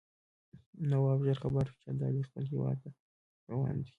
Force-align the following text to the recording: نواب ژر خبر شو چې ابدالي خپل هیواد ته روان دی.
نواب 0.89 1.19
ژر 1.25 1.37
خبر 1.43 1.63
شو 1.69 1.75
چې 1.81 1.85
ابدالي 1.91 2.21
خپل 2.27 2.43
هیواد 2.51 2.77
ته 2.83 2.89
روان 3.51 3.75
دی. 3.83 3.89